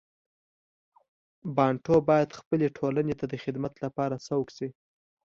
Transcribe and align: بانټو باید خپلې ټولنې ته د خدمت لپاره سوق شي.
بانټو 1.55 1.95
باید 2.09 2.37
خپلې 2.39 2.67
ټولنې 2.77 3.13
ته 3.19 3.25
د 3.31 3.33
خدمت 3.43 3.73
لپاره 3.83 4.15
سوق 4.27 4.47
شي. 4.57 4.69